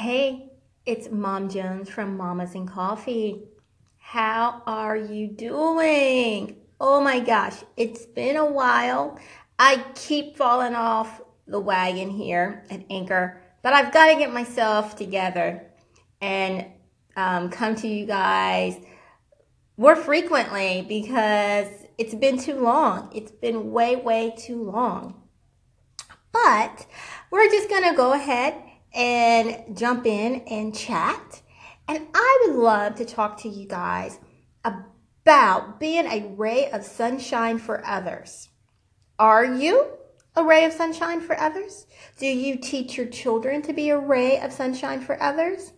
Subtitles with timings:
[0.00, 0.52] Hey,
[0.86, 3.48] it's Mom Jones from Mamas and Coffee.
[3.96, 6.54] How are you doing?
[6.80, 9.18] Oh my gosh, it's been a while.
[9.58, 14.94] I keep falling off the wagon here at Anchor, but I've got to get myself
[14.94, 15.66] together
[16.20, 16.66] and
[17.16, 18.76] um, come to you guys
[19.76, 21.66] more frequently because
[21.98, 23.10] it's been too long.
[23.12, 25.20] It's been way, way too long.
[26.30, 26.86] But
[27.32, 28.62] we're just going to go ahead
[28.98, 31.40] and jump in and chat.
[31.86, 34.18] And I would love to talk to you guys
[34.64, 38.48] about being a ray of sunshine for others.
[39.18, 39.86] Are you
[40.34, 41.86] a ray of sunshine for others?
[42.18, 45.72] Do you teach your children to be a ray of sunshine for others?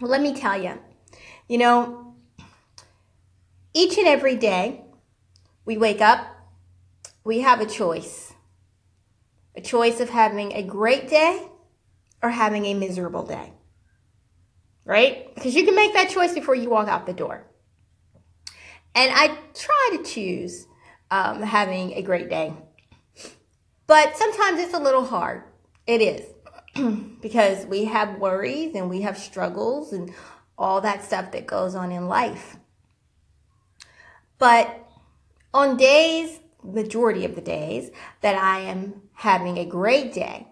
[0.00, 0.78] Well, let me tell you,
[1.48, 2.14] you know,
[3.72, 4.84] each and every day
[5.64, 6.26] we wake up,
[7.24, 8.34] we have a choice.
[9.54, 11.48] A choice of having a great day
[12.22, 13.52] or having a miserable day.
[14.84, 15.34] Right?
[15.34, 17.44] Because you can make that choice before you walk out the door.
[18.94, 20.66] And I try to choose
[21.10, 22.54] um, having a great day.
[23.86, 25.42] But sometimes it's a little hard.
[25.86, 26.22] It is.
[27.20, 30.12] because we have worries and we have struggles and
[30.58, 32.56] all that stuff that goes on in life.
[34.38, 34.84] But
[35.54, 40.48] on days, majority of the days, that I am having a great day,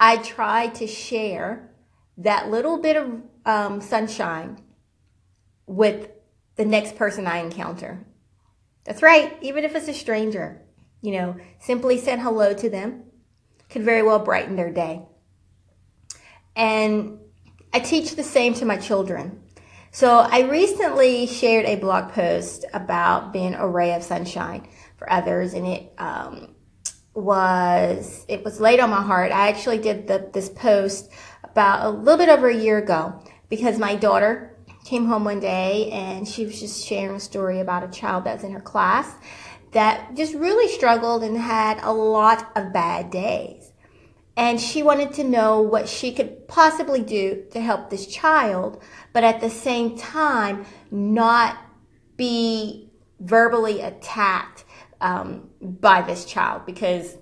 [0.00, 1.70] I try to share
[2.18, 4.62] that little bit of um, sunshine
[5.66, 6.10] with
[6.56, 8.04] the next person I encounter.
[8.84, 10.62] That's right, even if it's a stranger,
[11.02, 13.04] you know, simply saying hello to them
[13.68, 15.06] could very well brighten their day.
[16.56, 17.18] And
[17.72, 19.42] I teach the same to my children.
[19.90, 25.54] So I recently shared a blog post about being a ray of sunshine for others,
[25.54, 26.54] and it um,
[27.18, 29.32] was it was laid on my heart.
[29.32, 31.10] I actually did the, this post
[31.44, 35.90] about a little bit over a year ago because my daughter came home one day
[35.90, 39.12] and she was just sharing a story about a child that's in her class
[39.72, 43.72] that just really struggled and had a lot of bad days.
[44.36, 48.80] And she wanted to know what she could possibly do to help this child,
[49.12, 51.58] but at the same time, not
[52.16, 54.64] be verbally attacked
[55.00, 57.16] um, by this child because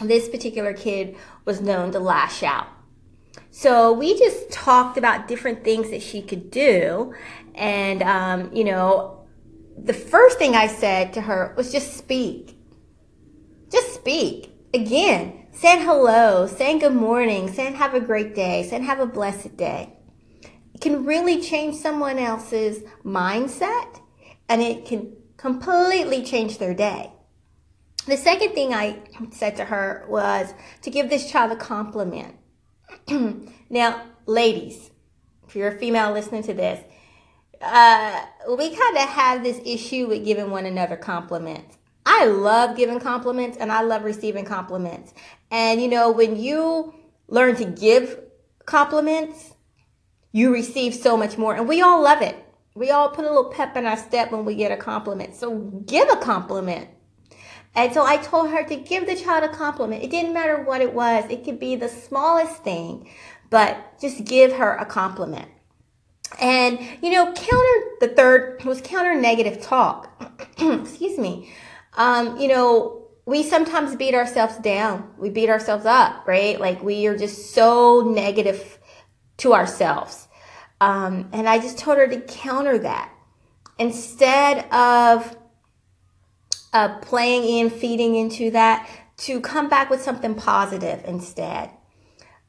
[0.00, 2.66] this particular kid was known to lash out.
[3.50, 7.14] So we just talked about different things that she could do.
[7.54, 9.26] And, um, you know,
[9.76, 12.56] the first thing I said to her was just speak.
[13.70, 14.52] Just speak.
[14.74, 19.56] Again, saying hello, saying good morning, saying have a great day, saying have a blessed
[19.56, 19.94] day.
[20.74, 24.00] It can really change someone else's mindset
[24.48, 27.10] and it can completely change their day.
[28.06, 28.98] The second thing I
[29.30, 32.34] said to her was to give this child a compliment.
[33.70, 34.90] now, ladies,
[35.46, 36.84] if you're a female listening to this,
[37.60, 38.24] uh,
[38.56, 41.76] we kind of have this issue with giving one another compliments.
[42.06, 45.12] I love giving compliments and I love receiving compliments.
[45.50, 46.94] And you know, when you
[47.26, 48.20] learn to give
[48.64, 49.52] compliments,
[50.32, 51.54] you receive so much more.
[51.54, 52.36] And we all love it.
[52.78, 55.34] We all put a little pep in our step when we get a compliment.
[55.34, 55.56] So
[55.86, 56.88] give a compliment.
[57.74, 60.04] And so I told her to give the child a compliment.
[60.04, 61.24] It didn't matter what it was.
[61.28, 63.10] It could be the smallest thing,
[63.50, 65.50] but just give her a compliment.
[66.40, 70.08] And, you know, counter, the third was counter negative talk.
[70.58, 71.52] Excuse me.
[71.96, 75.10] Um, you know, we sometimes beat ourselves down.
[75.18, 76.60] We beat ourselves up, right?
[76.60, 78.78] Like we are just so negative
[79.38, 80.27] to ourselves.
[80.80, 83.12] Um, and I just told her to counter that.
[83.78, 85.36] Instead of
[86.72, 88.88] uh, playing in, feeding into that,
[89.18, 91.70] to come back with something positive instead.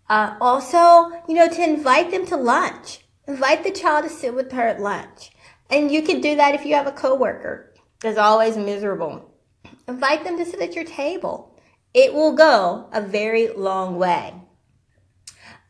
[0.08, 3.00] Uh, also, you know, to invite them to lunch.
[3.28, 5.32] Invite the child to sit with her at lunch.
[5.70, 9.32] And you can do that if you have a coworker that's always miserable.
[9.88, 11.60] Invite them to sit at your table.
[11.94, 14.34] It will go a very long way.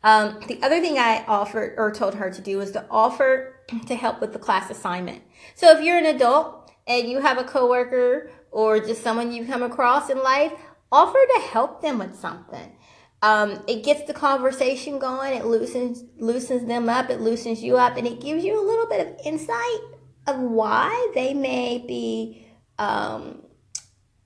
[0.02, 3.56] Um, the other thing I offered or told her to do was to offer
[3.86, 5.22] to help with the class assignment.
[5.54, 9.62] So if you're an adult and you have a coworker or just someone you come
[9.62, 10.52] across in life,
[10.90, 12.76] offer to help them with something.
[13.22, 15.34] Um, it gets the conversation going.
[15.34, 17.10] It loosens loosens them up.
[17.10, 19.80] It loosens you up, and it gives you a little bit of insight
[20.26, 22.46] of why they may be
[22.78, 23.42] um,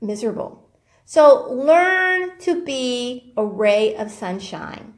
[0.00, 0.70] miserable.
[1.04, 4.94] So learn to be a ray of sunshine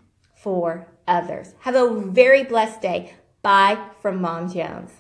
[0.47, 1.55] for others.
[1.63, 3.13] Have a very blessed day.
[3.43, 4.93] Bye from Mom Jones.